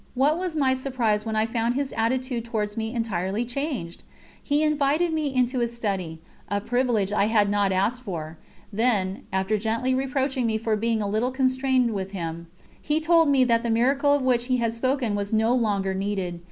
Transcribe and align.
What 0.15 0.39
was 0.39 0.55
my 0.55 0.73
surprise 0.73 1.27
when 1.27 1.35
I 1.35 1.45
found 1.45 1.75
his 1.75 1.93
attitude 1.95 2.43
towards 2.43 2.75
me 2.75 2.91
entirely 2.91 3.45
changed! 3.45 4.01
He 4.41 4.63
invited 4.63 5.13
me 5.13 5.27
into 5.35 5.59
his 5.59 5.75
study, 5.75 6.19
a 6.49 6.59
privilege 6.59 7.13
I 7.13 7.25
had 7.25 7.51
not 7.51 7.71
asked 7.71 8.01
for; 8.01 8.39
then, 8.73 9.27
after 9.31 9.59
gently 9.59 9.93
reproaching 9.93 10.47
me 10.47 10.57
for 10.57 10.75
being 10.75 11.03
a 11.03 11.07
little 11.07 11.29
constrained 11.29 11.93
with 11.93 12.13
him, 12.13 12.47
he 12.81 12.99
told 12.99 13.29
me 13.29 13.43
that 13.43 13.61
the 13.61 13.69
miracle 13.69 14.13
of 14.15 14.23
which 14.23 14.45
he 14.45 14.57
had 14.57 14.73
spoken 14.73 15.13
was 15.13 15.31
no 15.31 15.53
longer 15.53 15.93
needed. 15.93 16.39